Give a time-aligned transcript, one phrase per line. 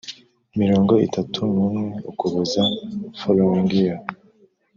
[0.59, 2.63] mirongo itatu n umwe Ukuboza
[3.19, 3.99] following year